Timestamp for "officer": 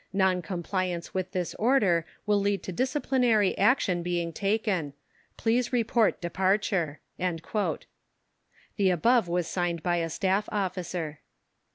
10.51-11.19